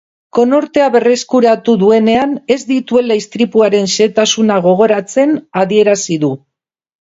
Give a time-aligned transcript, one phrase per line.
[0.35, 6.33] Konortea berreskuratu duenean ez dituela istripuaren xehetasunak gogoratzen adierazi du.